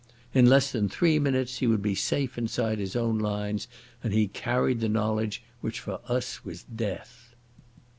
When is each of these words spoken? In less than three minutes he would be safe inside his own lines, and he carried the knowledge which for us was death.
In 0.33 0.47
less 0.47 0.71
than 0.71 0.89
three 0.89 1.19
minutes 1.19 1.59
he 1.59 1.67
would 1.67 1.83
be 1.83 1.93
safe 1.93 2.35
inside 2.35 2.79
his 2.79 2.95
own 2.95 3.19
lines, 3.19 3.67
and 4.03 4.11
he 4.13 4.27
carried 4.27 4.79
the 4.79 4.89
knowledge 4.89 5.43
which 5.61 5.79
for 5.79 5.99
us 6.07 6.43
was 6.43 6.63
death. 6.63 7.35